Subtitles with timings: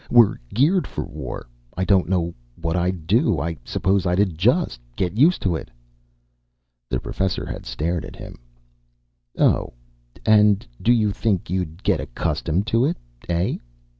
[0.09, 1.47] We're geared for war.
[1.77, 3.39] I don't know what I'd do.
[3.39, 5.69] I suppose I'd adjust, get used to it."
[6.89, 8.39] The Professor had stared at him.
[9.37, 9.73] "Oh,
[10.27, 12.97] you do think you'd get accustomed to it,
[13.29, 13.57] eh?